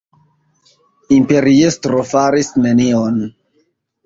[1.17, 3.23] Imperiestro faris nenion.